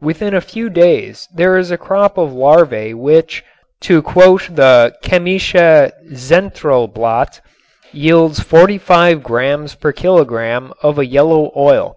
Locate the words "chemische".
5.04-5.92